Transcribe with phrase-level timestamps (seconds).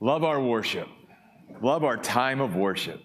[0.00, 0.88] Love our worship.
[1.62, 3.00] Love our time of worship.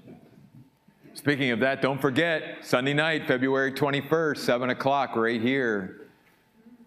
[1.14, 6.10] Speaking of that, don't forget Sunday night, February 21st, 7 o'clock, right here.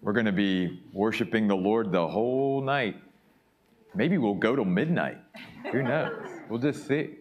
[0.01, 3.01] We're going to be worshiping the Lord the whole night.
[3.95, 5.17] Maybe we'll go till midnight.
[5.71, 6.29] Who knows?
[6.49, 7.15] We'll just see.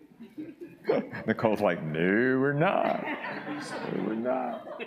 [1.27, 1.99] Nicole's like, no,
[2.39, 3.03] we're not.
[3.03, 4.83] No, we're not.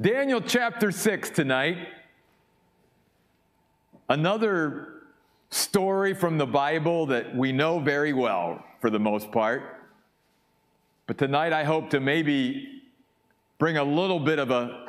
[0.00, 1.76] Daniel chapter 6 tonight.
[4.08, 5.01] Another
[5.52, 9.62] story from the Bible that we know very well for the most part.
[11.06, 12.82] But tonight I hope to maybe
[13.58, 14.86] bring a little bit of a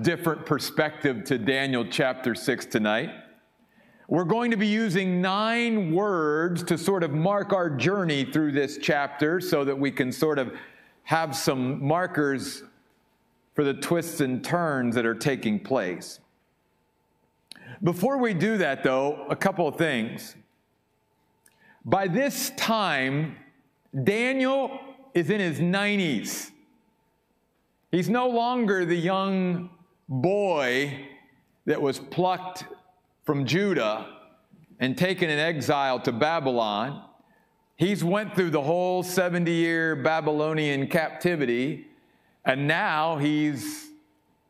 [0.00, 3.10] different perspective to Daniel chapter 6 tonight.
[4.08, 8.78] We're going to be using nine words to sort of mark our journey through this
[8.80, 10.54] chapter so that we can sort of
[11.02, 12.62] have some markers
[13.52, 16.20] for the twists and turns that are taking place.
[17.82, 20.34] Before we do that, though, a couple of things.
[21.84, 23.36] By this time,
[24.04, 24.78] Daniel
[25.14, 26.50] is in his 90s.
[27.90, 29.70] He's no longer the young
[30.08, 31.06] boy
[31.66, 32.64] that was plucked
[33.24, 34.06] from Judah
[34.80, 37.04] and taken in exile to Babylon.
[37.76, 41.86] He's went through the whole 70 year Babylonian captivity,
[42.44, 43.88] and now he's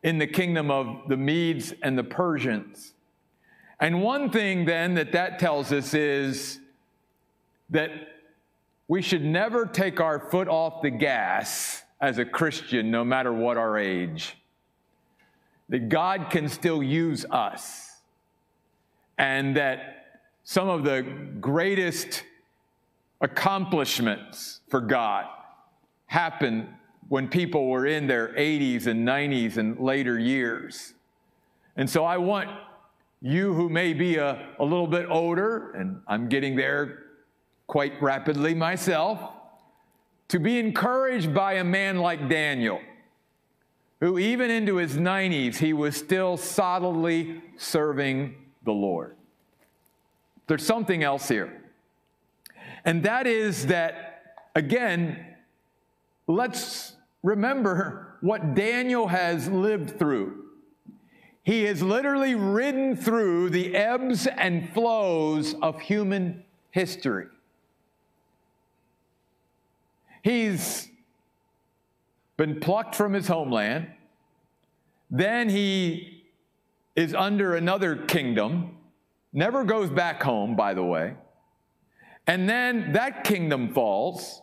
[0.01, 2.93] in the kingdom of the Medes and the Persians.
[3.79, 6.59] And one thing then that that tells us is
[7.69, 7.91] that
[8.87, 13.57] we should never take our foot off the gas as a Christian, no matter what
[13.57, 14.35] our age.
[15.69, 17.91] That God can still use us.
[19.17, 21.03] And that some of the
[21.39, 22.23] greatest
[23.21, 25.25] accomplishments for God
[26.07, 26.67] happened
[27.09, 30.93] when people were in their 80s and 90s and later years.
[31.75, 32.49] And so I want
[33.21, 37.03] you who may be a, a little bit older, and I'm getting there
[37.67, 39.19] quite rapidly myself,
[40.29, 42.79] to be encouraged by a man like Daniel,
[43.99, 49.15] who even into his 90s, he was still solidly serving the Lord.
[50.47, 51.61] There's something else here.
[52.85, 55.25] And that is that, again,
[56.27, 56.93] let's
[57.23, 60.38] remember what Daniel has lived through.
[61.43, 67.27] He has literally ridden through the ebbs and flows of human history.
[70.21, 70.89] He's
[72.37, 73.87] been plucked from his homeland.
[75.09, 76.23] Then he
[76.95, 78.77] is under another kingdom,
[79.33, 81.15] never goes back home, by the way.
[82.27, 84.41] And then that kingdom falls.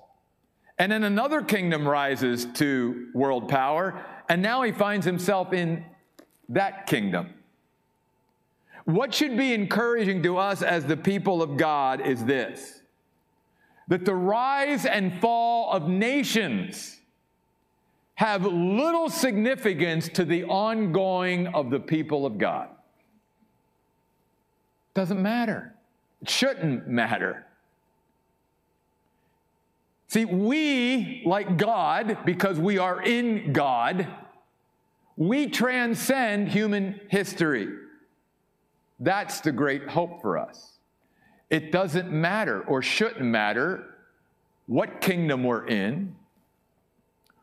[0.79, 4.05] And then another kingdom rises to world power.
[4.29, 5.85] And now he finds himself in
[6.49, 7.35] that kingdom.
[8.85, 12.81] What should be encouraging to us as the people of God is this
[13.89, 16.99] that the rise and fall of nations
[18.17, 22.69] have little significance to the ongoing of the people of God.
[24.95, 25.75] Doesn't matter.
[26.23, 27.47] It shouldn't matter.
[30.09, 34.07] See, we, like God, because we are in God,
[35.17, 37.69] we transcend human history.
[39.01, 40.73] That's the great hope for us.
[41.49, 43.85] It doesn't matter or shouldn't matter
[44.67, 46.15] what kingdom we're in,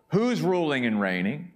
[0.09, 1.51] who's ruling and reigning.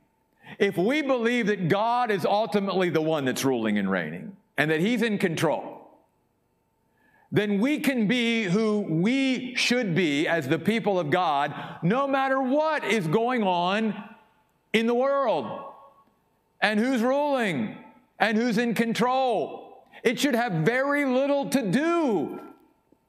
[0.59, 4.79] If we believe that God is ultimately the one that's ruling and reigning and that
[4.79, 5.89] He's in control,
[7.31, 12.41] then we can be who we should be as the people of God, no matter
[12.41, 13.94] what is going on
[14.72, 15.73] in the world
[16.62, 17.78] and who's ruling
[18.19, 19.84] and who's in control.
[20.03, 22.40] It should have very little to do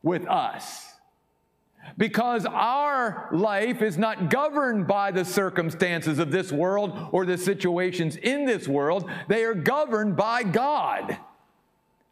[0.03, 0.88] with us
[1.97, 8.16] because our life is not governed by the circumstances of this world or the situations
[8.16, 9.09] in this world.
[9.28, 11.16] They are governed by God,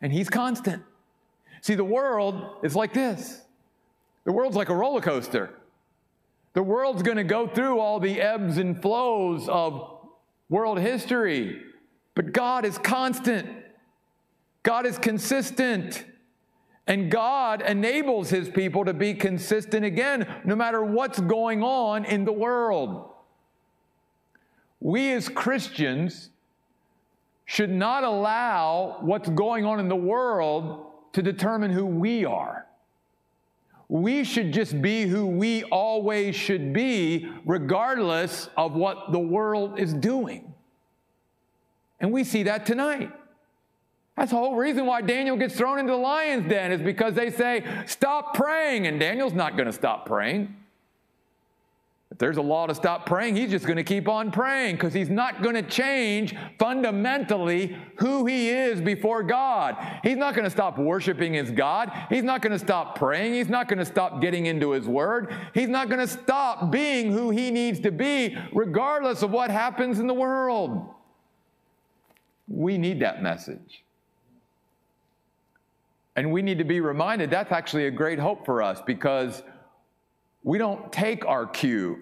[0.01, 0.83] and He's constant.
[1.61, 3.43] See, the world is like this
[4.25, 5.51] the world's like a roller coaster.
[6.55, 9.96] The world's going to go through all the ebbs and flows of
[10.49, 11.63] world history.
[12.15, 13.49] But God is constant,
[14.63, 16.05] God is consistent.
[16.89, 22.25] And God enables his people to be consistent again, no matter what's going on in
[22.25, 23.11] the world.
[24.79, 26.31] We as Christians
[27.45, 32.66] should not allow what's going on in the world to determine who we are.
[33.89, 39.95] We should just be who we always should be, regardless of what the world is
[39.95, 40.53] doing.
[42.01, 43.13] And we see that tonight.
[44.17, 47.31] That's the whole reason why Daniel gets thrown into the lion's den, is because they
[47.31, 48.87] say, Stop praying.
[48.87, 50.55] And Daniel's not going to stop praying.
[52.13, 54.95] If there's a law to stop praying, he's just going to keep on praying because
[54.95, 59.77] he's not going to change fundamentally who he is before God.
[60.05, 61.91] He's not going to stop worshiping his God.
[62.09, 63.35] He's not going to stop praying.
[63.35, 65.35] He's not going to stop getting into his word.
[65.53, 69.99] He's not going to stop being who he needs to be, regardless of what happens
[69.99, 70.89] in the world.
[72.47, 73.83] We need that message.
[76.15, 79.43] And we need to be reminded that's actually a great hope for us because
[80.47, 81.99] we don't take our cue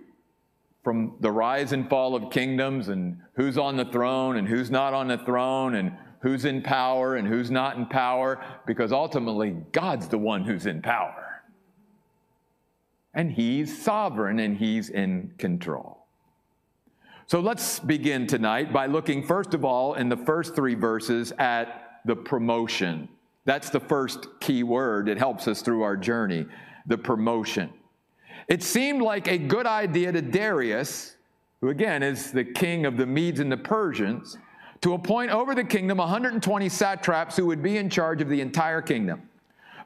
[0.82, 4.92] from the rise and fall of kingdoms and who's on the throne and who's not
[4.92, 10.08] on the throne and who's in power and who's not in power because ultimately God's
[10.08, 11.42] the one who's in power.
[13.14, 16.04] And He's sovereign and He's in control.
[17.26, 22.00] So let's begin tonight by looking, first of all, in the first three verses at
[22.04, 23.08] the promotion.
[23.46, 25.08] That's the first key word.
[25.08, 26.44] It helps us through our journey
[26.86, 27.70] the promotion.
[28.48, 31.16] It seemed like a good idea to Darius,
[31.60, 34.36] who again is the king of the Medes and the Persians,
[34.82, 38.82] to appoint over the kingdom 120 satraps who would be in charge of the entire
[38.82, 39.28] kingdom.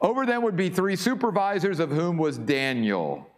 [0.00, 3.28] Over them would be three supervisors, of whom was Daniel.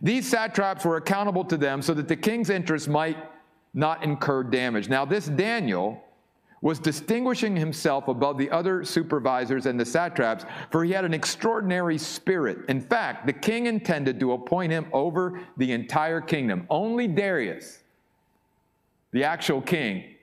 [0.00, 3.16] These satraps were accountable to them so that the king's interests might
[3.74, 4.88] not incur damage.
[4.88, 6.02] Now, this Daniel
[6.60, 11.98] was distinguishing himself above the other supervisors and the satraps, for he had an extraordinary
[11.98, 12.58] spirit.
[12.68, 16.66] In fact, the king intended to appoint him over the entire kingdom.
[16.68, 17.82] Only Darius,
[19.12, 20.16] the actual king,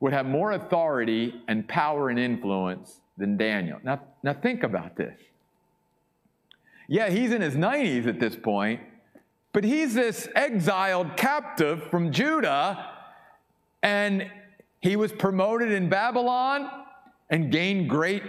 [0.00, 3.78] would have more authority and power and influence than Daniel.
[3.82, 5.18] Now, now think about this.
[6.88, 8.80] Yeah, he's in his 90s at this point,
[9.52, 12.90] but he's this exiled captive from Judah,
[13.82, 14.30] and
[14.84, 16.70] he was promoted in Babylon
[17.30, 18.22] and gained great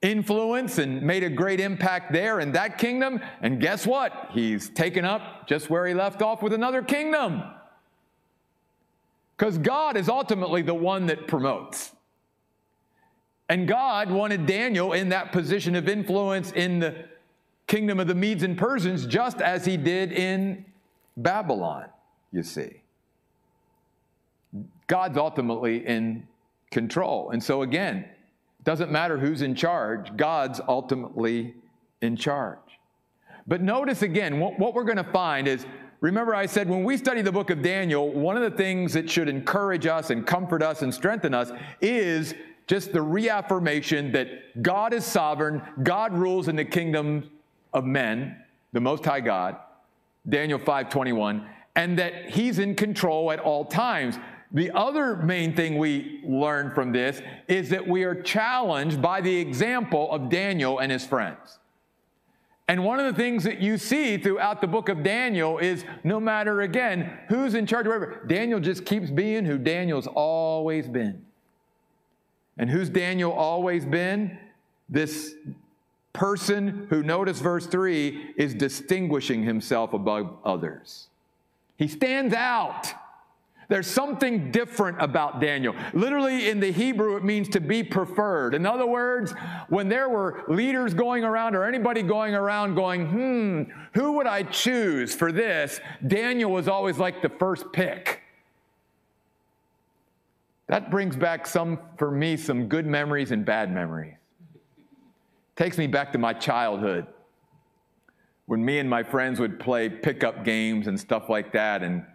[0.00, 3.20] influence and made a great impact there in that kingdom.
[3.42, 4.28] And guess what?
[4.30, 7.42] He's taken up just where he left off with another kingdom.
[9.36, 11.90] Because God is ultimately the one that promotes.
[13.48, 16.94] And God wanted Daniel in that position of influence in the
[17.66, 20.64] kingdom of the Medes and Persians, just as he did in
[21.16, 21.86] Babylon,
[22.30, 22.82] you see.
[24.88, 26.26] God's ultimately in
[26.70, 27.30] control.
[27.30, 28.06] And so, again,
[28.64, 31.54] doesn't matter who's in charge, God's ultimately
[32.02, 32.58] in charge.
[33.46, 35.64] But notice again, what, what we're going to find is
[36.00, 39.08] remember, I said when we study the book of Daniel, one of the things that
[39.08, 41.50] should encourage us and comfort us and strengthen us
[41.80, 42.34] is
[42.66, 47.30] just the reaffirmation that God is sovereign, God rules in the kingdom
[47.72, 48.36] of men,
[48.72, 49.56] the Most High God,
[50.28, 54.18] Daniel 5:21, and that He's in control at all times.
[54.52, 59.36] The other main thing we learn from this is that we are challenged by the
[59.36, 61.58] example of Daniel and his friends.
[62.66, 66.20] And one of the things that you see throughout the book of Daniel is no
[66.20, 71.24] matter again who's in charge, whatever, Daniel just keeps being who Daniel's always been.
[72.58, 74.38] And who's Daniel always been?
[74.88, 75.34] This
[76.12, 81.08] person who, notice verse 3, is distinguishing himself above others.
[81.76, 82.92] He stands out.
[83.68, 85.74] There's something different about Daniel.
[85.92, 88.54] Literally in the Hebrew, it means to be preferred.
[88.54, 89.32] In other words,
[89.68, 94.44] when there were leaders going around or anybody going around going, hmm, who would I
[94.44, 95.80] choose for this?
[96.06, 98.22] Daniel was always like the first pick.
[100.68, 104.14] That brings back some, for me, some good memories and bad memories.
[105.56, 107.06] Takes me back to my childhood
[108.46, 111.82] when me and my friends would play pickup games and stuff like that.
[111.82, 112.06] And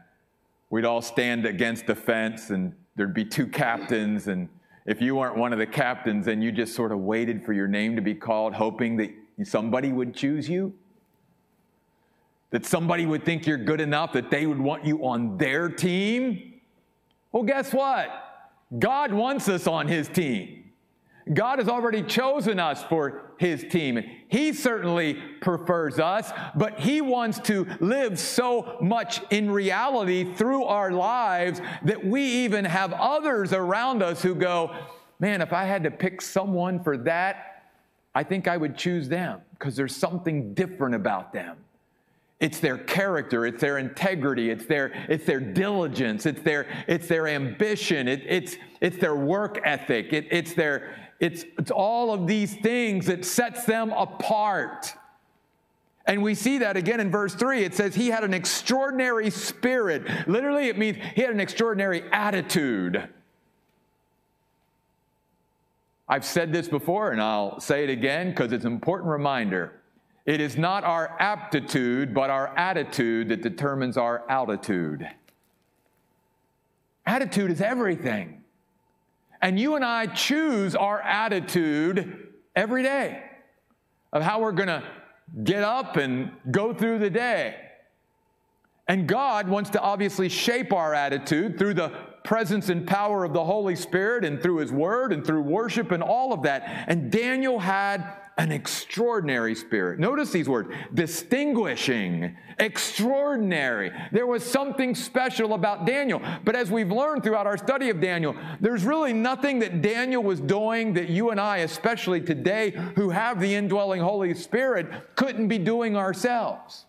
[0.73, 4.27] we'd all stand against the fence and there'd be two captains.
[4.27, 4.49] And
[4.87, 7.67] if you weren't one of the captains then you just sort of waited for your
[7.67, 9.11] name to be called hoping that
[9.43, 10.73] somebody would choose you.
[12.49, 16.53] That somebody would think you're good enough that they would want you on their team.
[17.31, 18.09] Well guess what?
[18.79, 20.62] God wants us on his team
[21.31, 24.03] God has already chosen us for his team.
[24.27, 30.91] He certainly prefers us, but he wants to live so much in reality through our
[30.91, 34.75] lives that we even have others around us who go,
[35.19, 37.69] Man, if I had to pick someone for that,
[38.13, 41.57] I think I would choose them because there's something different about them.
[42.39, 47.27] It's their character, it's their integrity, it's their, it's their diligence, it's their, it's their
[47.27, 52.53] ambition, it, it's, it's their work ethic, it, it's their, it's, it's all of these
[52.53, 54.93] things that sets them apart.
[56.05, 57.63] And we see that again in verse 3.
[57.63, 60.05] It says he had an extraordinary spirit.
[60.27, 63.07] Literally, it means he had an extraordinary attitude.
[66.09, 69.79] I've said this before and I'll say it again because it's an important reminder.
[70.25, 75.09] It is not our aptitude, but our attitude that determines our altitude.
[77.05, 78.42] Attitude is everything.
[79.43, 83.21] And you and I choose our attitude every day
[84.13, 84.81] of how we're going to
[85.43, 87.55] get up and go through the day.
[88.87, 91.89] And God wants to obviously shape our attitude through the
[92.23, 96.01] presence and power of the Holy Spirit and through His Word and through worship and
[96.01, 96.85] all of that.
[96.87, 99.99] And Daniel had an extraordinary spirit.
[99.99, 103.91] Notice these words distinguishing, extraordinary.
[104.11, 106.21] There was something special about Daniel.
[106.43, 110.39] But as we've learned throughout our study of Daniel, there's really nothing that Daniel was
[110.39, 115.59] doing that you and I, especially today, who have the indwelling Holy Spirit, couldn't be
[115.59, 116.85] doing ourselves.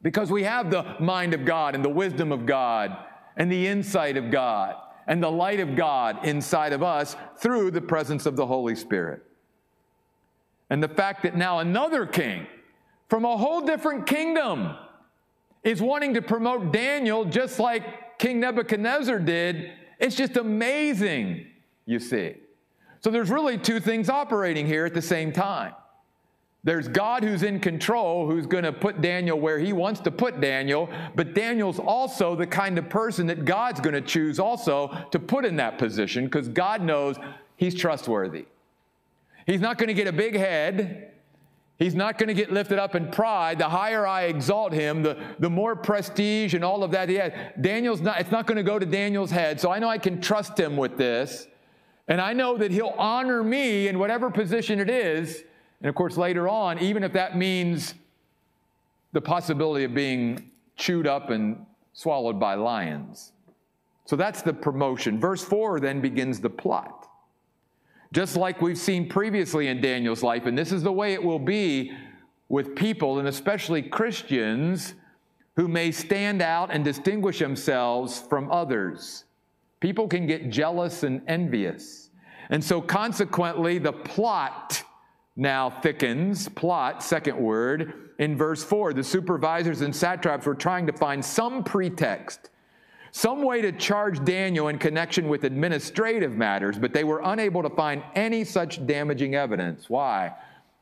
[0.00, 2.96] Because we have the mind of God and the wisdom of God
[3.36, 7.80] and the insight of God and the light of God inside of us through the
[7.80, 9.22] presence of the Holy Spirit.
[10.74, 12.48] And the fact that now another king
[13.08, 14.74] from a whole different kingdom
[15.62, 21.46] is wanting to promote Daniel just like King Nebuchadnezzar did, it's just amazing,
[21.86, 22.34] you see.
[23.02, 25.74] So there's really two things operating here at the same time.
[26.64, 30.40] There's God who's in control, who's going to put Daniel where he wants to put
[30.40, 35.20] Daniel, but Daniel's also the kind of person that God's going to choose also to
[35.20, 37.14] put in that position because God knows
[37.58, 38.46] he's trustworthy.
[39.46, 41.12] He's not going to get a big head.
[41.78, 43.58] He's not going to get lifted up in pride.
[43.58, 47.32] The higher I exalt him, the, the more prestige and all of that he has.
[47.60, 49.60] Daniel's not, it's not going to go to Daniel's head.
[49.60, 51.48] So I know I can trust him with this.
[52.06, 55.42] And I know that he'll honor me in whatever position it is.
[55.80, 57.94] And of course, later on, even if that means
[59.12, 63.32] the possibility of being chewed up and swallowed by lions.
[64.04, 65.18] So that's the promotion.
[65.18, 67.08] Verse 4 then begins the plot
[68.14, 70.46] just like we've seen previously in Daniel's life.
[70.46, 71.92] And this is the way it will be
[72.48, 74.94] with people, and especially Christians,
[75.56, 79.24] who may stand out and distinguish themselves from others.
[79.80, 82.10] People can get jealous and envious.
[82.50, 84.84] And so, consequently, the plot
[85.34, 86.48] now thickens.
[86.50, 88.92] Plot, second word, in verse 4.
[88.92, 92.50] The supervisors and satraps were trying to find some pretext
[93.16, 97.70] some way to charge Daniel in connection with administrative matters, but they were unable to
[97.70, 99.88] find any such damaging evidence.
[99.88, 100.32] Why?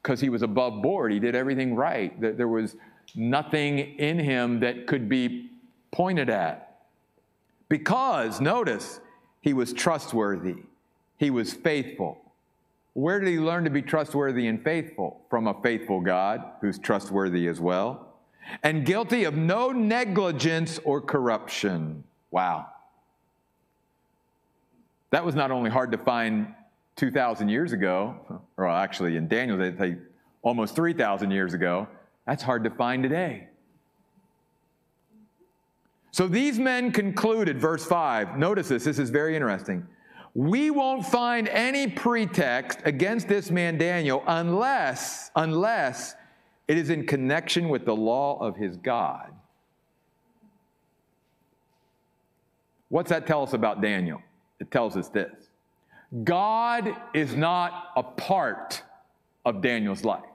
[0.02, 1.12] Because he was above board.
[1.12, 2.18] He did everything right.
[2.18, 2.74] There was
[3.14, 5.50] nothing in him that could be
[5.90, 6.86] pointed at.
[7.68, 9.00] Because, notice,
[9.42, 10.56] he was trustworthy,
[11.18, 12.18] he was faithful.
[12.94, 15.20] Where did he learn to be trustworthy and faithful?
[15.28, 18.14] From a faithful God who's trustworthy as well,
[18.62, 22.04] and guilty of no negligence or corruption.
[22.32, 22.66] Wow.
[25.10, 26.52] That was not only hard to find
[26.96, 29.96] 2,000 years ago, or actually in Daniel, they say
[30.42, 31.86] almost 3,000 years ago.
[32.26, 33.48] That's hard to find today.
[36.10, 39.86] So these men concluded, verse 5, notice this, this is very interesting.
[40.34, 46.14] We won't find any pretext against this man Daniel unless, unless
[46.68, 49.32] it is in connection with the law of his God.
[52.92, 54.20] What's that tell us about Daniel?
[54.60, 55.48] It tells us this
[56.24, 58.82] God is not a part
[59.46, 60.28] of Daniel's life,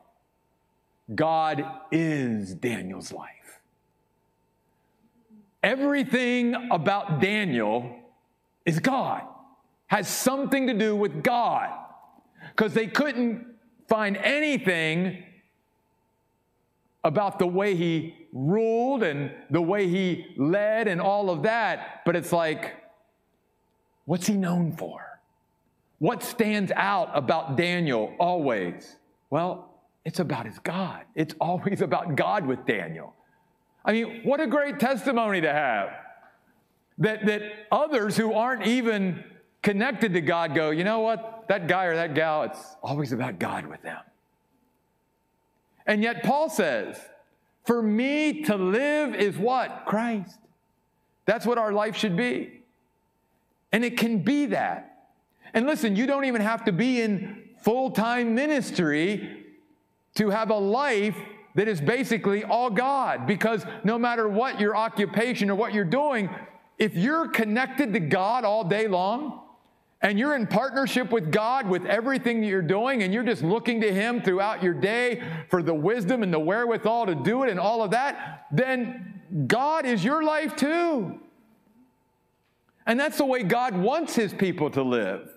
[1.14, 3.62] God is Daniel's life.
[5.62, 7.96] Everything about Daniel
[8.66, 9.22] is God,
[9.86, 11.70] has something to do with God,
[12.56, 13.46] because they couldn't
[13.88, 15.24] find anything
[17.04, 22.16] about the way he ruled and the way he led and all of that, but
[22.16, 22.76] it's like,
[24.06, 25.20] what's he known for?
[26.00, 28.96] What stands out about Daniel always?
[29.32, 29.74] Well,
[30.06, 31.04] it's about his God.
[31.16, 33.16] It's always about God with Daniel.
[33.84, 35.90] I mean, what a great testimony to have.
[37.00, 37.42] That, that
[37.72, 39.24] others who aren't even
[39.64, 41.46] connected to God go, you know what?
[41.48, 44.00] That guy or that gal, it's always about God with them.
[45.86, 47.00] And yet, Paul says,
[47.68, 49.84] For me to live is what?
[49.86, 50.40] Christ.
[51.26, 52.62] That's what our life should be.
[53.74, 55.10] And it can be that.
[55.54, 59.44] And listen, you don't even have to be in full time ministry
[60.16, 61.18] to have a life
[61.56, 63.28] that is basically all God.
[63.28, 66.30] Because no matter what your occupation or what you're doing,
[66.80, 69.42] if you're connected to God all day long,
[70.02, 73.82] and you're in partnership with God with everything that you're doing, and you're just looking
[73.82, 77.60] to Him throughout your day for the wisdom and the wherewithal to do it and
[77.60, 81.20] all of that, then God is your life too.
[82.86, 85.30] And that's the way God wants His people to live.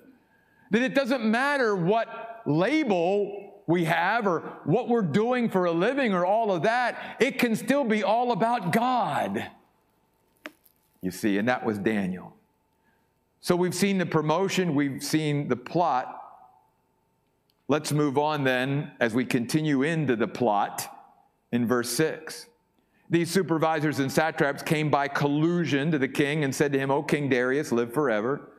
[0.70, 6.12] That it doesn't matter what label we have or what we're doing for a living
[6.12, 9.50] or all of that, it can still be all about God.
[11.00, 12.36] You see, and that was Daniel.
[13.40, 16.16] So we've seen the promotion, we've seen the plot.
[17.68, 20.86] Let's move on then as we continue into the plot
[21.52, 22.46] in verse 6.
[23.08, 27.02] These supervisors and satraps came by collusion to the king and said to him, O
[27.02, 28.52] King Darius, live forever.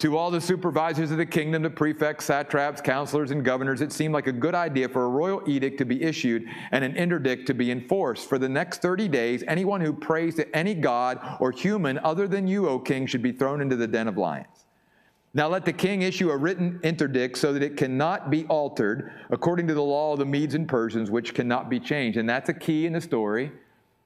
[0.00, 4.12] To all the supervisors of the kingdom, the prefects, satraps, counselors, and governors, it seemed
[4.12, 7.54] like a good idea for a royal edict to be issued and an interdict to
[7.54, 8.28] be enforced.
[8.28, 12.46] For the next 30 days, anyone who prays to any god or human other than
[12.46, 14.66] you, O king, should be thrown into the den of lions.
[15.32, 19.66] Now let the king issue a written interdict so that it cannot be altered according
[19.68, 22.18] to the law of the Medes and Persians, which cannot be changed.
[22.18, 23.50] And that's a key in the story.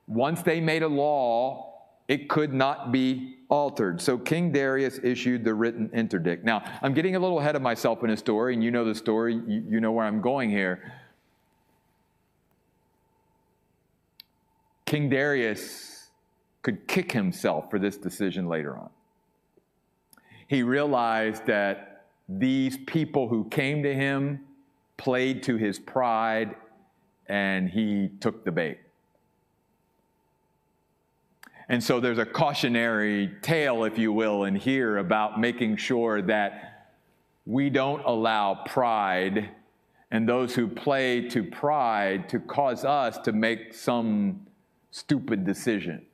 [0.06, 1.69] Once they made a law,
[2.10, 4.00] it could not be altered.
[4.02, 6.44] So King Darius issued the written interdict.
[6.44, 8.96] Now, I'm getting a little ahead of myself in a story, and you know the
[8.96, 10.92] story, you, you know where I'm going here.
[14.86, 16.08] King Darius
[16.62, 18.90] could kick himself for this decision later on.
[20.48, 24.40] He realized that these people who came to him
[24.96, 26.56] played to his pride,
[27.28, 28.78] and he took the bait.
[31.70, 36.88] And so there's a cautionary tale, if you will, in here about making sure that
[37.46, 39.50] we don't allow pride
[40.10, 44.44] and those who play to pride to cause us to make some
[44.90, 46.04] stupid decision,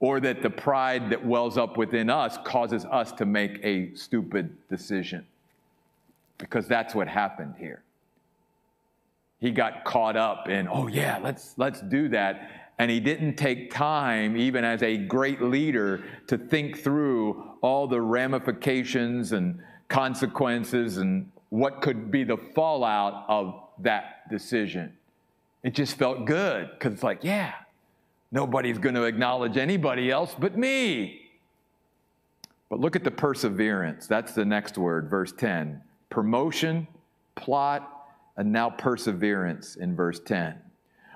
[0.00, 4.50] or that the pride that wells up within us causes us to make a stupid
[4.68, 5.24] decision.
[6.38, 7.84] Because that's what happened here.
[9.38, 13.72] He got caught up in, oh yeah, let's let's do that and he didn't take
[13.72, 21.30] time, even as a great leader, to think through all the ramifications and consequences and
[21.48, 24.96] what could be the fallout of that decision.
[25.64, 27.54] It just felt good because it's like, yeah,
[28.30, 31.22] nobody's going to acknowledge anybody else but me.
[32.68, 34.06] But look at the perseverance.
[34.06, 35.82] That's the next word, verse 10.
[36.10, 36.86] Promotion,
[37.34, 40.60] plot, and now perseverance in verse 10.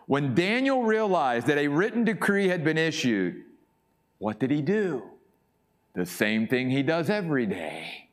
[0.06, 3.44] When Daniel realized that a written decree had been issued,
[4.18, 5.02] what did he do?
[5.94, 8.08] The same thing he does every day.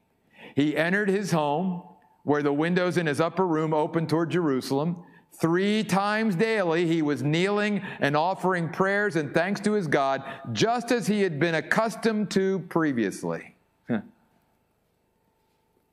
[0.55, 1.83] He entered his home,
[2.23, 5.03] where the windows in his upper room opened toward Jerusalem.
[5.39, 10.91] Three times daily, he was kneeling and offering prayers and thanks to his God, just
[10.91, 13.55] as he had been accustomed to previously.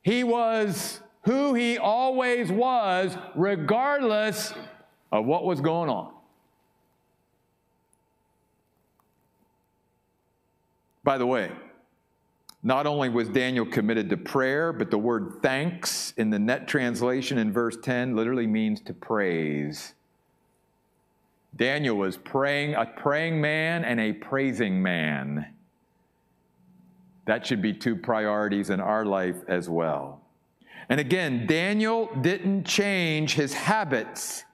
[0.03, 4.53] he was who he always was, regardless
[5.17, 6.13] of what was going on.
[11.03, 11.51] By the way,
[12.63, 17.39] not only was Daniel committed to prayer, but the word thanks in the net translation
[17.39, 19.95] in verse 10 literally means to praise.
[21.55, 25.47] Daniel was praying, a praying man and a praising man.
[27.27, 30.23] That should be two priorities in our life as well.
[30.89, 34.45] And again, Daniel didn't change his habits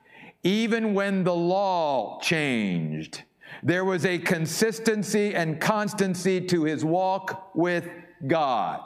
[0.43, 3.23] even when the law changed.
[3.63, 7.89] There was a consistency and constancy to his walk with
[8.27, 8.81] God.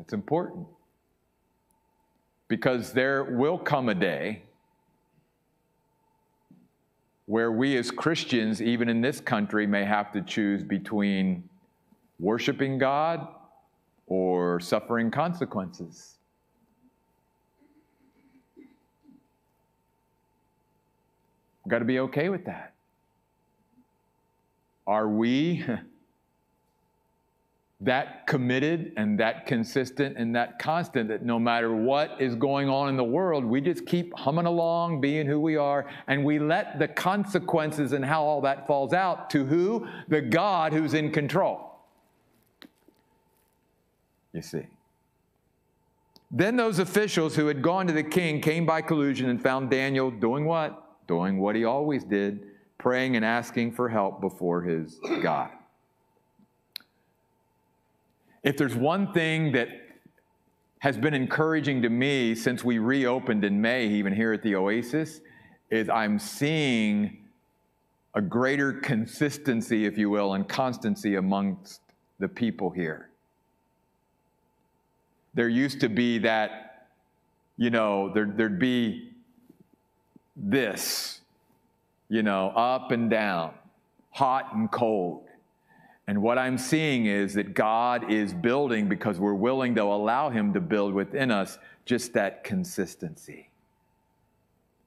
[0.00, 0.68] It's important
[2.48, 4.42] because there will come a day
[7.24, 11.48] where we as Christians, even in this country, may have to choose between
[12.20, 13.26] worshiping God
[14.06, 16.15] or suffering consequences.
[21.66, 22.74] We've got to be okay with that.
[24.86, 25.66] Are we
[27.80, 32.88] that committed and that consistent and that constant that no matter what is going on
[32.88, 36.78] in the world, we just keep humming along, being who we are, and we let
[36.78, 39.88] the consequences and how all that falls out to who?
[40.06, 41.80] The God who's in control.
[44.32, 44.66] You see.
[46.30, 50.12] Then those officials who had gone to the king came by collusion and found Daniel
[50.12, 50.84] doing what?
[51.06, 52.46] Doing what he always did,
[52.78, 55.50] praying and asking for help before his God.
[58.42, 59.68] If there's one thing that
[60.80, 65.20] has been encouraging to me since we reopened in May, even here at the Oasis,
[65.70, 67.24] is I'm seeing
[68.14, 71.80] a greater consistency, if you will, and constancy amongst
[72.18, 73.10] the people here.
[75.34, 76.88] There used to be that,
[77.58, 79.10] you know, there, there'd be
[80.36, 81.20] this,
[82.08, 83.54] you know, up and down,
[84.10, 85.24] hot and cold.
[86.06, 90.52] And what I'm seeing is that God is building because we're willing to allow Him
[90.52, 93.50] to build within us just that consistency.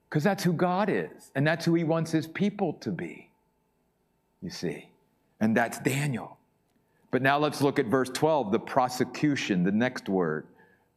[0.07, 3.29] Because that's who God is, and that's who He wants His people to be,
[4.41, 4.89] you see.
[5.41, 6.37] And that's Daniel.
[7.11, 10.45] But now let's look at verse 12, the prosecution, the next word.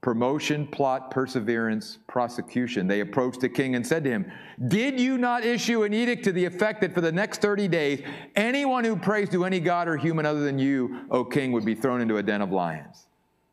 [0.03, 2.89] Promotion, plot, perseverance, prosecution.
[2.89, 4.31] They approached the king and said to him,
[4.67, 8.03] Did you not issue an edict to the effect that for the next 30 days,
[8.35, 11.77] anyone who prays to any god or human other than you, O king, would be
[11.77, 13.07] thrown into a den of lions?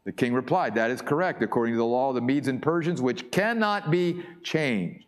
[0.05, 2.99] The king replied, That is correct, according to the law of the Medes and Persians,
[2.99, 5.05] which cannot be changed.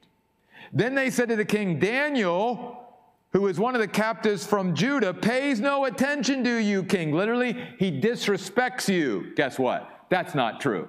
[0.71, 2.85] Then they said to the king, Daniel,
[3.33, 7.13] who is one of the captives from Judah, pays no attention to you, king.
[7.13, 9.33] Literally, he disrespects you.
[9.35, 9.89] Guess what?
[10.09, 10.87] That's not true.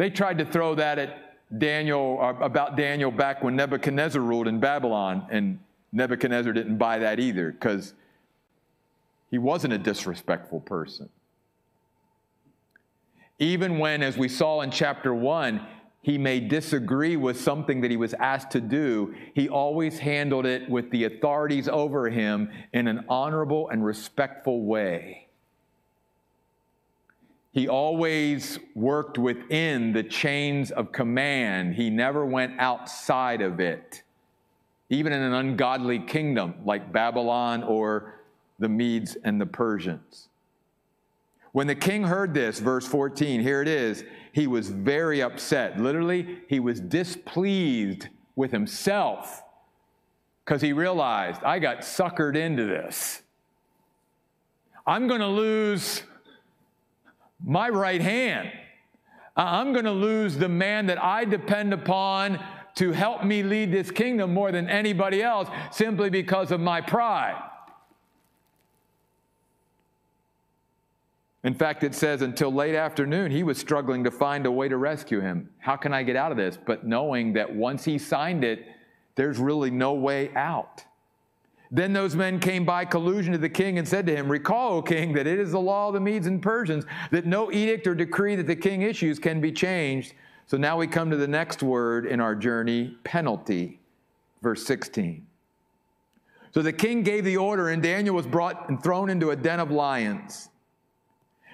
[0.00, 4.58] They tried to throw that at Daniel, uh, about Daniel back when Nebuchadnezzar ruled in
[4.58, 5.58] Babylon, and
[5.92, 7.92] Nebuchadnezzar didn't buy that either because
[9.30, 11.10] he wasn't a disrespectful person.
[13.38, 15.66] Even when, as we saw in chapter 1,
[16.00, 20.66] he may disagree with something that he was asked to do, he always handled it
[20.70, 25.26] with the authorities over him in an honorable and respectful way.
[27.52, 31.74] He always worked within the chains of command.
[31.74, 34.02] He never went outside of it,
[34.88, 38.20] even in an ungodly kingdom like Babylon or
[38.60, 40.28] the Medes and the Persians.
[41.52, 45.80] When the king heard this, verse 14, here it is, he was very upset.
[45.80, 49.42] Literally, he was displeased with himself
[50.44, 53.22] because he realized, I got suckered into this.
[54.86, 56.04] I'm going to lose
[57.44, 58.50] my right hand.
[59.36, 62.38] I'm going to lose the man that I depend upon
[62.76, 67.42] to help me lead this kingdom more than anybody else simply because of my pride.
[71.42, 74.76] In fact, it says until late afternoon, he was struggling to find a way to
[74.76, 75.48] rescue him.
[75.58, 76.58] How can I get out of this?
[76.66, 78.66] But knowing that once he signed it,
[79.14, 80.84] there's really no way out.
[81.70, 84.82] Then those men came by collusion to the king and said to him, Recall, O
[84.82, 87.94] king, that it is the law of the Medes and Persians that no edict or
[87.94, 90.14] decree that the king issues can be changed.
[90.46, 93.78] So now we come to the next word in our journey penalty,
[94.42, 95.24] verse 16.
[96.52, 99.60] So the king gave the order, and Daniel was brought and thrown into a den
[99.60, 100.48] of lions.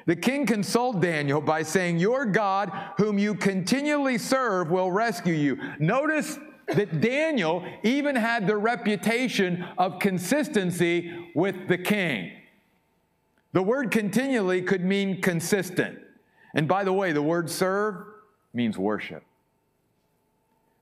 [0.06, 5.58] The king consoled Daniel by saying, Your God, whom you continually serve, will rescue you.
[5.78, 12.32] Notice that Daniel even had the reputation of consistency with the king.
[13.52, 15.98] The word continually could mean consistent.
[16.54, 17.96] And by the way, the word serve
[18.52, 19.22] means worship.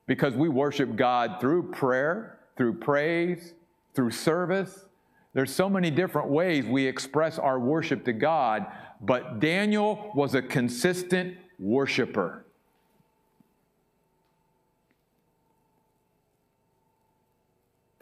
[0.07, 3.55] Because we worship God through prayer, through praise,
[3.94, 4.87] through service.
[5.33, 8.66] There's so many different ways we express our worship to God
[9.05, 12.43] but Daniel was a consistent worshiper.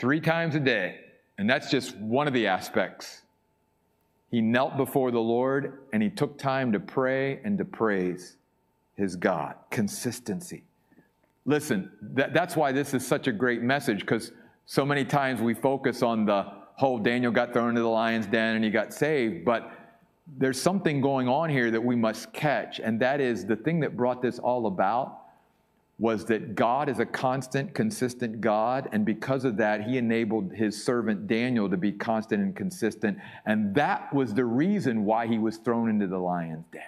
[0.02, 0.96] Three times a day,
[1.38, 3.22] and that's just one of the aspects.
[4.32, 8.36] He knelt before the Lord and he took time to pray and to praise
[8.96, 9.54] his God.
[9.70, 10.64] Consistency.
[11.44, 14.32] Listen, that, that's why this is such a great message because
[14.66, 18.56] so many times we focus on the whole Daniel got thrown into the lion's den
[18.56, 19.70] and he got saved, but
[20.36, 23.96] there's something going on here that we must catch, and that is the thing that
[23.96, 25.21] brought this all about
[25.98, 30.82] was that God is a constant, consistent God, and because of that, He enabled His
[30.82, 35.58] servant Daniel to be constant and consistent, and that was the reason why he was
[35.58, 36.82] thrown into the lion's den.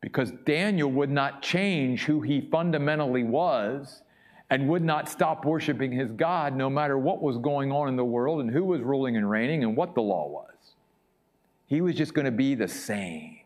[0.00, 4.02] Because Daniel would not change who he fundamentally was
[4.50, 8.04] and would not stop worshiping his God no matter what was going on in the
[8.04, 10.74] world and who was ruling and reigning and what the law was.
[11.68, 13.38] He was just going to be the same.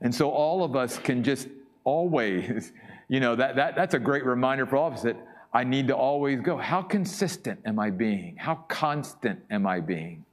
[0.00, 1.48] And so all of us can just
[1.86, 2.72] always,
[3.08, 5.16] you know, that, that, that's a great reminder for all of us that
[5.54, 8.36] I need to always go, how consistent am I being?
[8.36, 10.26] How constant am I being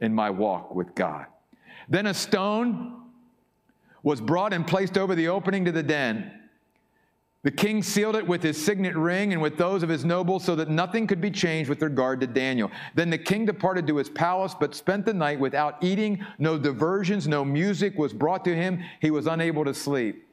[0.00, 1.26] in my walk with God?
[1.88, 3.02] Then a stone
[4.04, 6.30] was brought and placed over the opening to the den.
[7.42, 10.56] The king sealed it with his signet ring and with those of his nobles so
[10.56, 12.70] that nothing could be changed with regard to Daniel.
[12.94, 16.24] Then the king departed to his palace, but spent the night without eating.
[16.38, 18.82] No diversions, no music was brought to him.
[19.00, 20.25] He was unable to sleep.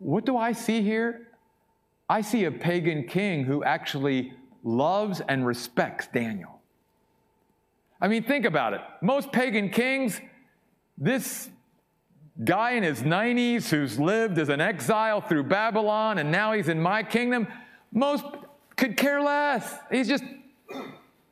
[0.00, 1.28] What do I see here?
[2.08, 4.32] I see a pagan king who actually
[4.64, 6.60] loves and respects Daniel.
[8.00, 8.80] I mean, think about it.
[9.02, 10.18] Most pagan kings,
[10.96, 11.50] this
[12.42, 16.80] guy in his 90s who's lived as an exile through Babylon and now he's in
[16.80, 17.46] my kingdom,
[17.92, 18.24] most
[18.76, 19.74] could care less.
[19.90, 20.24] He's just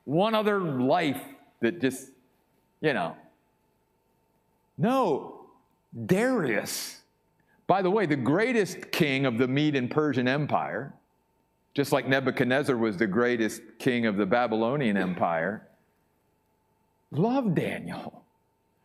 [0.04, 1.22] one other life
[1.62, 2.10] that just,
[2.82, 3.16] you know.
[4.76, 5.46] No,
[6.06, 6.97] Darius.
[7.68, 10.94] By the way, the greatest king of the Mede and Persian Empire,
[11.74, 15.68] just like Nebuchadnezzar was the greatest king of the Babylonian Empire,
[17.10, 18.24] loved Daniel,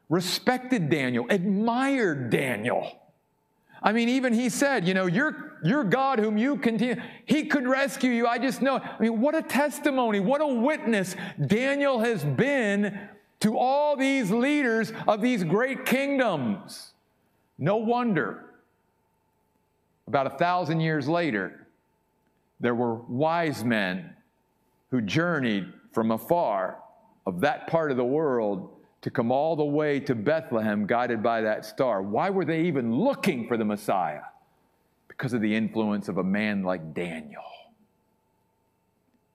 [0.10, 3.00] respected Daniel, admired Daniel.
[3.82, 7.66] I mean, even he said, you know, your, your God whom you continue, he could
[7.66, 8.28] rescue you.
[8.28, 8.76] I just know.
[8.78, 11.16] I mean, what a testimony, what a witness
[11.48, 13.00] Daniel has been
[13.40, 16.94] to all these leaders of these great kingdoms.
[17.58, 18.53] No wonder,
[20.08, 21.68] about a thousand years later,
[22.60, 24.16] there were wise men
[24.90, 26.80] who journeyed from afar
[27.26, 28.70] of that part of the world
[29.02, 32.02] to come all the way to Bethlehem guided by that star.
[32.02, 34.22] Why were they even looking for the Messiah?
[35.10, 37.44] Because of the influence of a man like Daniel.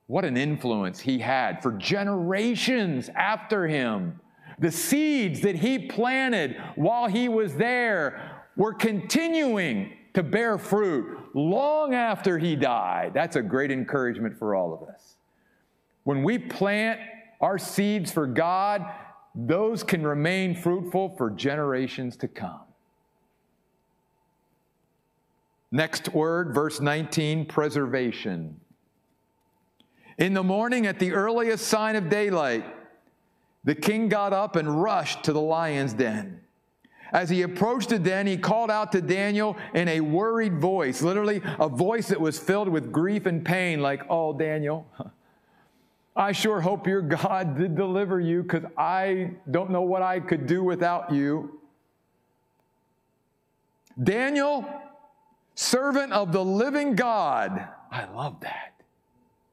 [0.06, 4.20] What an influence he had for generations after him.
[4.58, 11.94] The seeds that he planted while he was there were continuing to bear fruit long
[11.94, 13.12] after he died.
[13.14, 15.14] That's a great encouragement for all of us.
[16.02, 16.98] When we plant
[17.40, 18.84] our seeds for God,
[19.32, 22.62] those can remain fruitful for generations to come.
[25.70, 28.58] Next word, verse 19 preservation.
[30.18, 32.64] In the morning, at the earliest sign of daylight,
[33.62, 36.40] the king got up and rushed to the lion's den.
[37.12, 41.40] As he approached the den, he called out to Daniel in a worried voice, literally
[41.58, 44.86] a voice that was filled with grief and pain, like, Oh, Daniel,
[46.16, 50.46] I sure hope your God did deliver you because I don't know what I could
[50.46, 51.60] do without you.
[54.02, 54.64] Daniel,
[55.54, 57.68] servant of the living God.
[57.90, 58.74] I love that.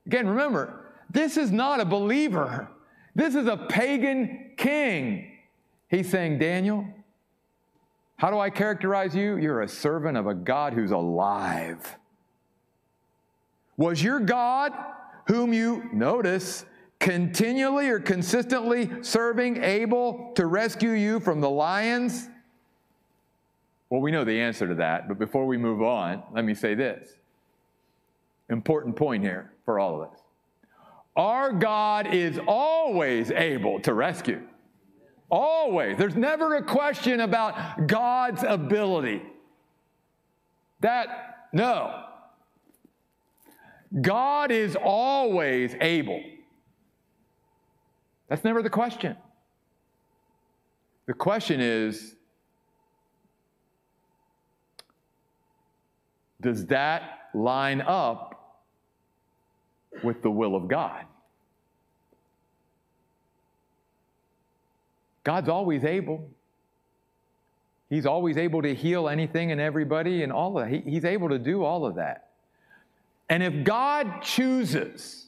[0.06, 2.68] Again, remember, this is not a believer,
[3.16, 5.32] this is a pagan king.
[5.88, 6.86] He's saying, Daniel,
[8.18, 9.38] how do I characterize you?
[9.38, 11.98] You're a servant of a God who's alive.
[13.78, 14.72] Was your God
[15.28, 16.66] whom you, notice,
[17.00, 22.30] continually or consistently serving, able to rescue you from the lions?
[23.90, 26.74] Well, we know the answer to that, but before we move on, let me say
[26.74, 27.10] this.
[28.50, 30.20] Important point here for all of us.
[31.16, 34.42] Our God is always able to rescue.
[35.30, 35.98] Always.
[35.98, 39.22] There's never a question about God's ability.
[40.82, 42.04] That, no.
[44.02, 46.22] God is always able.
[48.28, 49.16] That's never the question.
[51.06, 52.16] The question is
[56.42, 58.62] does that line up
[60.04, 61.06] with the will of God?
[65.26, 66.30] God's always able.
[67.90, 70.74] He's always able to heal anything and everybody and all of that.
[70.74, 72.30] He, he's able to do all of that.
[73.30, 75.28] And if God chooses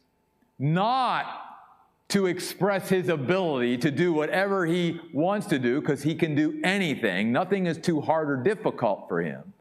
[0.59, 1.25] not
[2.09, 6.61] to express his ability to do whatever he wants to do, because he can do
[6.63, 9.53] anything, nothing is too hard or difficult for him.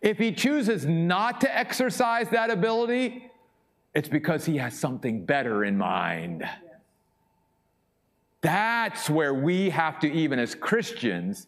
[0.00, 3.30] If he chooses not to exercise that ability,
[3.94, 6.48] it's because he has something better in mind.
[8.42, 11.46] That's where we have to, even as Christians,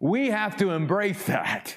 [0.00, 1.76] we have to embrace that.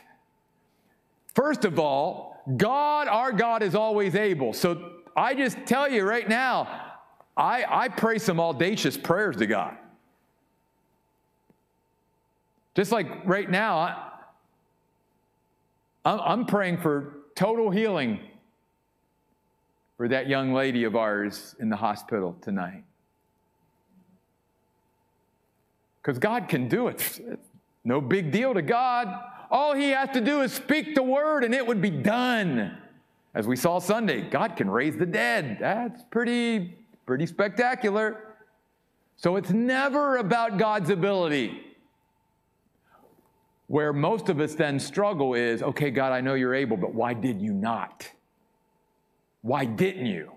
[1.34, 4.54] First of all, God, our God, is always able.
[4.54, 6.68] So I just tell you right now,
[7.36, 9.78] I, I pray some audacious prayers to God.
[12.76, 14.12] Just like right now,
[16.06, 18.20] I, I'm praying for total healing
[19.98, 22.84] for that young lady of ours in the hospital tonight.
[26.02, 27.40] Because God can do it.
[27.84, 29.08] No big deal to God.
[29.50, 32.78] All he has to do is speak the word and it would be done.
[33.34, 35.58] As we saw Sunday, God can raise the dead.
[35.60, 38.36] That's pretty, pretty spectacular.
[39.16, 41.62] So it's never about God's ability.
[43.68, 47.14] Where most of us then struggle is okay, God, I know you're able, but why
[47.14, 48.10] did you not?
[49.42, 50.32] Why didn't you?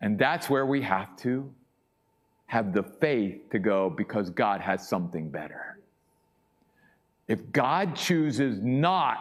[0.00, 1.52] And that's where we have to
[2.50, 5.78] have the faith to go because God has something better.
[7.28, 9.18] If God chooses not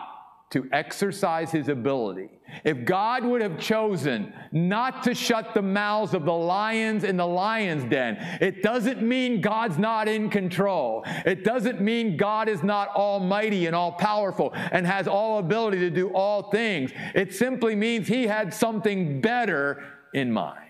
[0.50, 2.32] to exercise his ability,
[2.64, 7.28] if God would have chosen not to shut the mouths of the lions in the
[7.28, 11.04] lion's den, it doesn't mean God's not in control.
[11.06, 15.92] It doesn't mean God is not almighty and all powerful and has all ability to
[15.92, 16.90] do all things.
[17.14, 19.84] It simply means he had something better
[20.16, 20.69] in mind.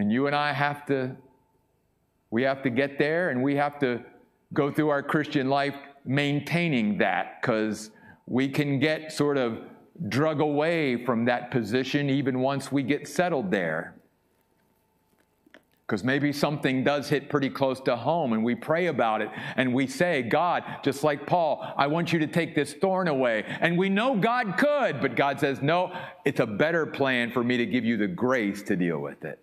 [0.00, 1.14] And you and I have to,
[2.30, 4.00] we have to get there and we have to
[4.54, 5.74] go through our Christian life
[6.06, 7.90] maintaining that because
[8.26, 9.58] we can get sort of
[10.08, 13.94] drug away from that position even once we get settled there.
[15.86, 19.74] Because maybe something does hit pretty close to home and we pray about it and
[19.74, 23.44] we say, God, just like Paul, I want you to take this thorn away.
[23.60, 27.58] And we know God could, but God says, no, it's a better plan for me
[27.58, 29.40] to give you the grace to deal with it.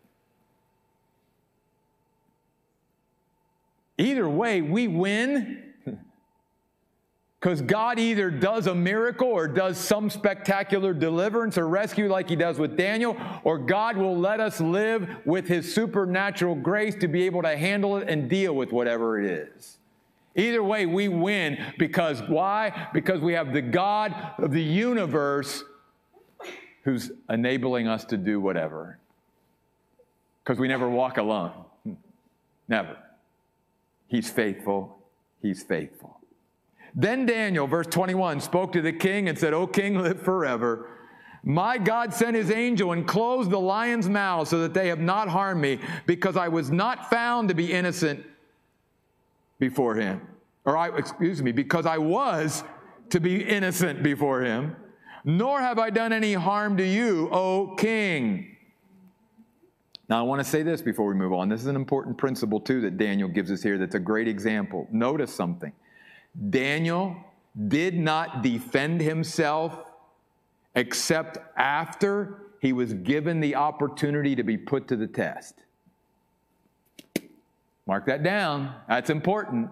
[3.97, 5.73] Either way, we win
[7.39, 12.35] because God either does a miracle or does some spectacular deliverance or rescue like he
[12.35, 17.23] does with Daniel, or God will let us live with his supernatural grace to be
[17.23, 19.77] able to handle it and deal with whatever it is.
[20.35, 22.89] Either way, we win because why?
[22.93, 25.63] Because we have the God of the universe
[26.83, 28.99] who's enabling us to do whatever.
[30.43, 31.51] Because we never walk alone.
[32.69, 32.97] Never.
[34.07, 34.97] He's faithful.
[35.41, 36.19] He's faithful.
[36.95, 40.89] Then Daniel, verse 21, spoke to the king and said, O king, live forever.
[41.43, 45.29] My God sent his angel and closed the lion's mouth so that they have not
[45.29, 48.25] harmed me, because I was not found to be innocent
[49.59, 50.21] before him.
[50.65, 52.63] Or I, excuse me, because I was
[53.11, 54.75] to be innocent before him.
[55.23, 58.56] Nor have I done any harm to you, O king.
[60.09, 61.49] Now, I want to say this before we move on.
[61.49, 64.87] This is an important principle, too, that Daniel gives us here that's a great example.
[64.91, 65.73] Notice something.
[66.49, 67.15] Daniel
[67.67, 69.91] did not defend himself
[70.75, 75.55] except after he was given the opportunity to be put to the test.
[77.85, 78.75] Mark that down.
[78.87, 79.69] That's important.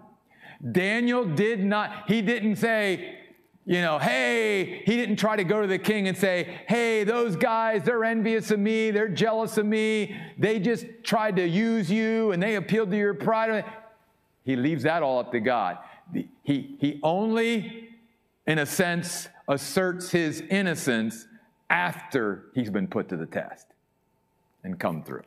[0.71, 3.19] Daniel did not, he didn't say,
[3.65, 7.35] you know, hey, he didn't try to go to the king and say, hey, those
[7.35, 12.31] guys, they're envious of me, they're jealous of me, they just tried to use you
[12.31, 13.65] and they appealed to your pride.
[14.43, 15.79] He leaves that all up to God
[16.43, 17.89] he, he only,
[18.47, 21.27] in a sense, asserts his innocence
[21.69, 23.67] after he's been put to the test
[24.63, 25.23] and come through.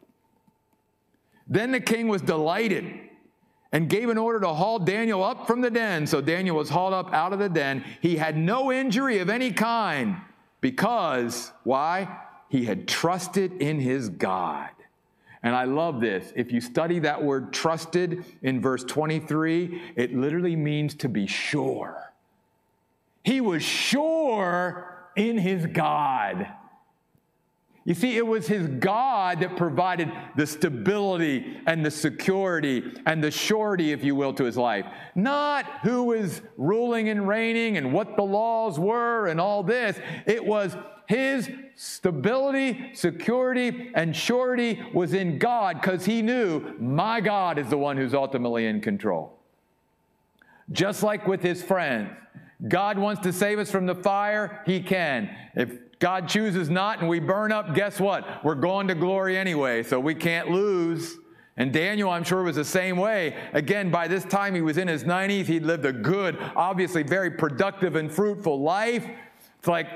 [1.47, 3.01] Then the king was delighted
[3.73, 6.07] and gave an order to haul Daniel up from the den.
[6.07, 7.85] So Daniel was hauled up out of the den.
[8.01, 10.17] He had no injury of any kind
[10.61, 12.19] because, why?
[12.49, 14.71] He had trusted in his God.
[15.43, 16.33] And I love this.
[16.35, 22.13] If you study that word trusted in verse 23, it literally means to be sure.
[23.23, 26.49] He was sure in his God.
[27.89, 33.31] You see, it was his God that provided the stability and the security and the
[33.31, 34.85] surety, if you will, to his life.
[35.15, 39.99] Not who was ruling and reigning and what the laws were and all this.
[40.27, 47.57] It was his stability, security, and surety was in God because he knew my God
[47.57, 49.33] is the one who's ultimately in control.
[50.71, 52.11] Just like with his friends,
[52.69, 55.35] God wants to save us from the fire, he can.
[55.55, 58.45] If God chooses not and we burn up, guess what?
[58.45, 61.19] We're going to glory anyway, so we can't lose.
[61.57, 63.37] And Daniel, I'm sure, was the same way.
[63.53, 65.47] Again, by this time he was in his 90s.
[65.47, 69.05] He'd lived a good, obviously very productive and fruitful life.
[69.59, 69.89] It's like,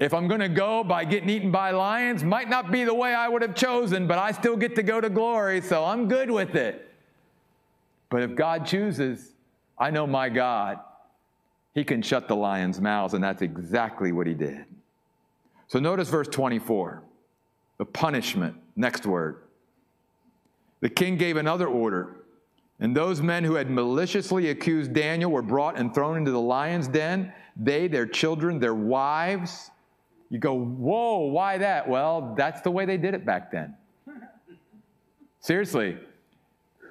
[0.00, 3.14] if I'm going to go by getting eaten by lions, might not be the way
[3.14, 6.30] I would have chosen, but I still get to go to glory, so I'm good
[6.30, 6.90] with it.
[8.08, 9.32] But if God chooses,
[9.76, 10.78] I know my God.
[11.74, 14.64] He can shut the lions' mouths, and that's exactly what he did.
[15.68, 17.04] So notice verse 24
[17.78, 18.56] the punishment.
[18.74, 19.42] Next word.
[20.80, 22.16] The king gave another order,
[22.80, 26.88] and those men who had maliciously accused Daniel were brought and thrown into the lion's
[26.88, 29.70] den, they, their children, their wives,
[30.30, 31.88] you go, whoa, why that?
[31.88, 33.74] Well, that's the way they did it back then.
[35.40, 35.96] Seriously,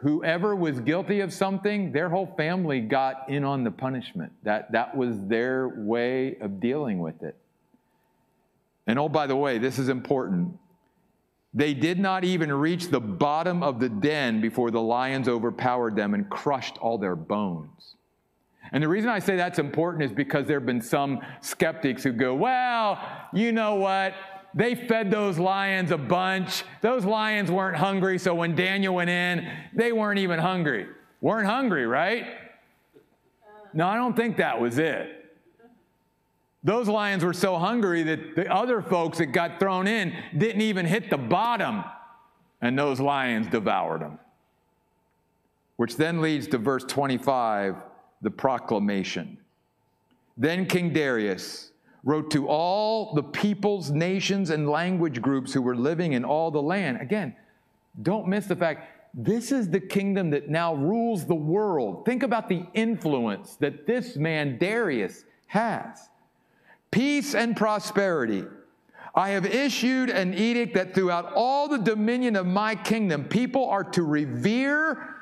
[0.01, 4.31] whoever was guilty of something, their whole family got in on the punishment.
[4.43, 7.35] That, that was their way of dealing with it.
[8.87, 10.57] And oh, by the way, this is important.
[11.53, 16.13] They did not even reach the bottom of the den before the lions overpowered them
[16.13, 17.95] and crushed all their bones.
[18.71, 22.11] And the reason I say that's important is because there have been some skeptics who
[22.11, 22.99] go, well,
[23.33, 24.13] you know what?
[24.53, 26.63] They fed those lions a bunch.
[26.81, 30.87] Those lions weren't hungry, so when Daniel went in, they weren't even hungry.
[31.21, 32.25] Weren't hungry, right?
[33.73, 35.16] No, I don't think that was it.
[36.63, 40.85] Those lions were so hungry that the other folks that got thrown in didn't even
[40.85, 41.83] hit the bottom,
[42.61, 44.19] and those lions devoured them.
[45.75, 47.75] Which then leads to verse 25
[48.21, 49.37] the proclamation.
[50.35, 51.71] Then King Darius
[52.03, 56.61] wrote to all the peoples, nations, and language groups who were living in all the
[56.61, 56.99] land.
[57.01, 57.35] Again,
[58.01, 62.05] Don't miss the fact this is the kingdom that now rules the world.
[62.05, 66.09] Think about the influence that this man, Darius, has.
[66.91, 68.45] Peace and prosperity.
[69.13, 73.83] I have issued an edict that throughout all the dominion of my kingdom, people are
[73.83, 75.15] to revere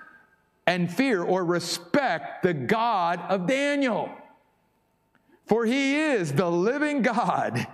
[0.67, 4.09] and fear or respect the God of Daniel.
[5.45, 7.65] For he is the living God.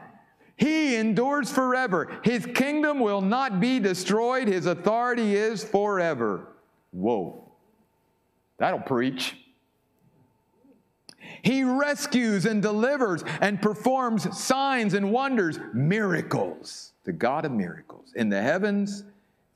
[0.57, 2.19] He endures forever.
[2.23, 4.47] His kingdom will not be destroyed.
[4.47, 6.49] His authority is forever.
[6.91, 7.51] Whoa.
[8.59, 9.37] That'll preach.
[11.41, 18.29] He rescues and delivers and performs signs and wonders, miracles, the God of miracles, in
[18.29, 19.03] the heavens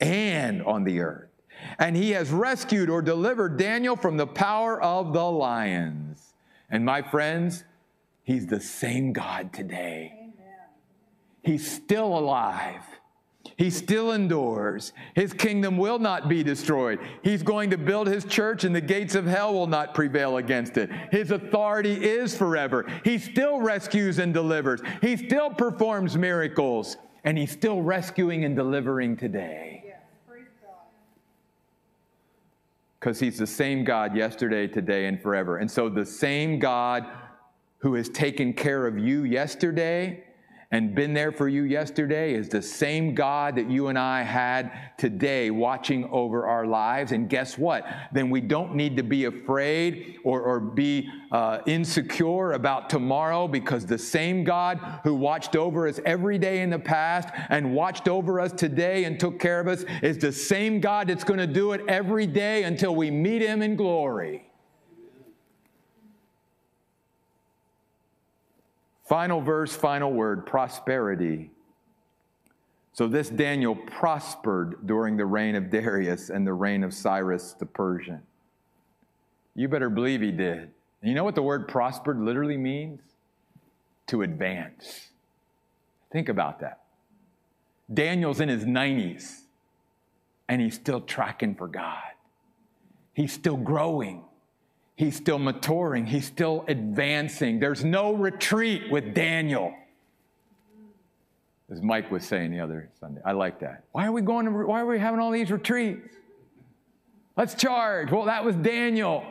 [0.00, 1.30] and on the earth.
[1.78, 6.34] And he has rescued or delivered Daniel from the power of the lions.
[6.70, 7.64] And my friends,
[8.24, 10.12] he's the same God today.
[10.12, 10.34] Amen.
[11.42, 12.82] He's still alive.
[13.56, 14.92] He still endures.
[15.14, 17.00] His kingdom will not be destroyed.
[17.22, 20.76] He's going to build his church, and the gates of hell will not prevail against
[20.76, 20.90] it.
[21.10, 22.86] His authority is forever.
[23.02, 24.82] He still rescues and delivers.
[25.00, 29.94] He still performs miracles, and he's still rescuing and delivering today.
[33.00, 35.58] Because he's the same God yesterday, today, and forever.
[35.58, 37.06] And so, the same God
[37.78, 40.25] who has taken care of you yesterday
[40.72, 44.72] and been there for you yesterday is the same God that you and I had
[44.98, 47.12] today watching over our lives.
[47.12, 47.86] And guess what?
[48.12, 53.86] Then we don't need to be afraid or, or be uh, insecure about tomorrow because
[53.86, 58.40] the same God who watched over us every day in the past and watched over
[58.40, 61.72] us today and took care of us is the same God that's going to do
[61.72, 64.45] it every day until we meet Him in glory.
[69.06, 71.50] Final verse, final word prosperity.
[72.92, 77.66] So this Daniel prospered during the reign of Darius and the reign of Cyrus the
[77.66, 78.22] Persian.
[79.54, 80.70] You better believe he did.
[81.00, 83.00] And you know what the word prospered literally means?
[84.08, 85.08] To advance.
[86.10, 86.80] Think about that.
[87.92, 89.42] Daniel's in his 90s
[90.48, 92.02] and he's still tracking for God.
[93.14, 94.24] He's still growing.
[94.96, 97.60] He's still maturing, he's still advancing.
[97.60, 99.74] There's no retreat with Daniel.
[101.70, 103.84] As Mike was saying the other Sunday, I like that.
[103.92, 106.16] Why are we going to, why are we having all these retreats?
[107.36, 108.10] Let's charge.
[108.10, 109.24] Well, that was Daniel.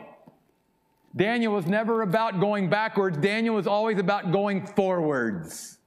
[1.16, 5.78] Daniel was never about going backwards, Daniel was always about going forwards.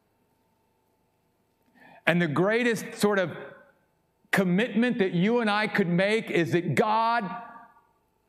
[2.05, 3.32] And the greatest sort of
[4.32, 7.30] commitment that you and I could make is that God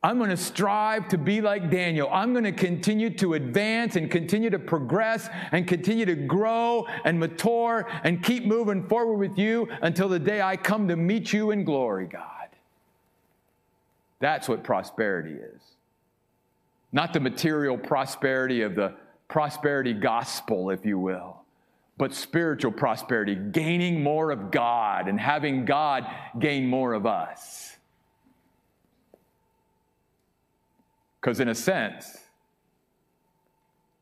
[0.02, 2.08] I'm going to strive to be like Daniel.
[2.10, 7.20] I'm going to continue to advance and continue to progress and continue to grow and
[7.20, 11.50] mature and keep moving forward with you until the day I come to meet you
[11.50, 12.48] in glory, God.
[14.20, 15.60] That's what prosperity is.
[16.92, 18.94] Not the material prosperity of the
[19.28, 21.42] prosperity gospel, if you will,
[21.98, 26.06] but spiritual prosperity, gaining more of God and having God
[26.38, 27.69] gain more of us.
[31.20, 32.16] Because, in a sense,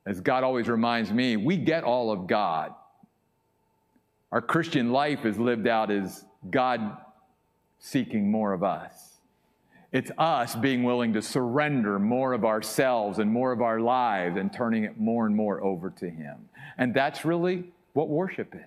[0.06, 2.74] as God always reminds me, we get all of God.
[4.30, 6.96] Our Christian life is lived out as God
[7.78, 8.92] seeking more of us.
[9.90, 14.52] It's us being willing to surrender more of ourselves and more of our lives and
[14.52, 16.48] turning it more and more over to Him.
[16.76, 18.60] And that's really what worship is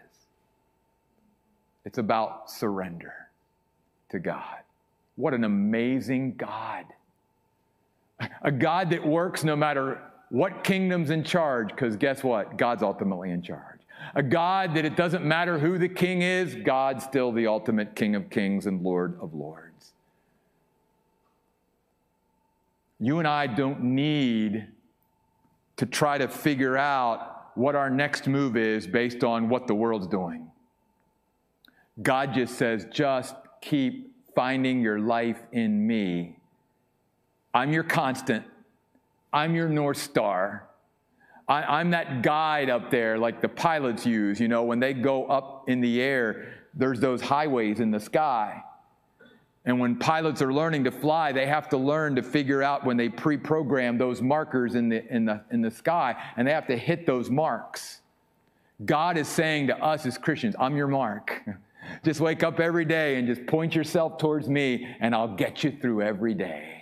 [1.86, 3.14] it's about surrender
[4.10, 4.60] to God.
[5.16, 6.86] What an amazing God
[8.42, 12.58] a God that works no matter what kingdom's in charge, because guess what?
[12.58, 13.80] God's ultimately in charge.
[14.16, 18.16] A God that it doesn't matter who the king is, God's still the ultimate King
[18.16, 19.94] of kings and Lord of lords.
[23.00, 24.68] You and I don't need
[25.78, 30.08] to try to figure out what our next move is based on what the world's
[30.08, 30.50] doing.
[32.02, 36.38] God just says, just keep finding your life in me
[37.54, 38.46] I'm your constant.
[39.34, 40.68] I'm your North Star.
[41.48, 44.40] I, am that guide up there, like the pilots use.
[44.40, 48.64] You know, when they go up in the air, there's those highways in the sky.
[49.66, 52.98] And when pilots are learning to fly, they have to learn to figure out when
[52.98, 56.68] they pre program those markers in the, in, the, in the sky, and they have
[56.68, 58.02] to hit those marks.
[58.86, 61.42] God is saying to us as Christians, I'm your mark.
[62.04, 65.72] Just wake up every day and just point yourself towards me, and I'll get you
[65.72, 66.81] through every day.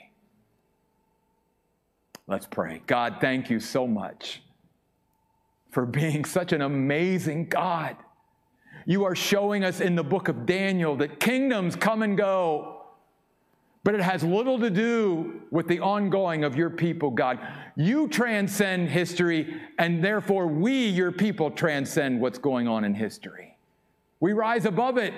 [2.29, 2.83] Let's pray.
[2.85, 4.43] God, thank you so much
[5.71, 7.95] for being such an amazing God.
[8.85, 12.83] You are showing us in the book of Daniel that kingdoms come and go,
[13.83, 17.39] but it has little to do with the ongoing of your people, God.
[17.75, 23.57] You transcend history, and therefore we, your people, transcend what's going on in history.
[24.19, 25.13] We rise above it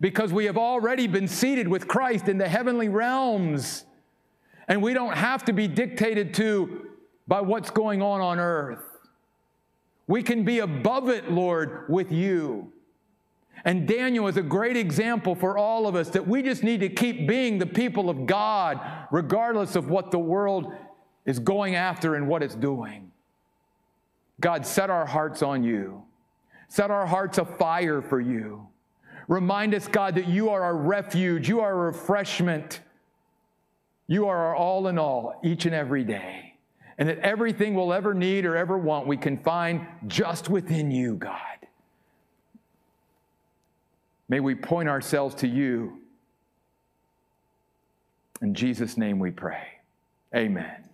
[0.00, 3.84] because we have already been seated with Christ in the heavenly realms,
[4.68, 6.88] and we don't have to be dictated to
[7.26, 8.82] by what's going on on earth.
[10.06, 12.72] We can be above it, Lord, with you.
[13.64, 16.90] And Daniel is a great example for all of us that we just need to
[16.90, 18.78] keep being the people of God,
[19.10, 20.74] regardless of what the world
[21.24, 23.10] is going after and what it's doing.
[24.40, 26.02] God, set our hearts on you,
[26.68, 28.68] set our hearts afire for you.
[29.28, 32.80] Remind us, God, that you are our refuge, you are our refreshment,
[34.06, 36.54] you are our all in all each and every day
[36.98, 41.16] and that everything we'll ever need or ever want we can find just within you,
[41.16, 41.38] God.
[44.28, 45.98] May we point ourselves to you.
[48.40, 49.66] In Jesus' name we pray.
[50.34, 50.88] Amen.